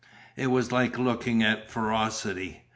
It 0.35 0.47
was 0.47 0.71
like 0.71 0.97
looking 0.97 1.43
at 1.43 1.69
Ferocity. 1.69 2.63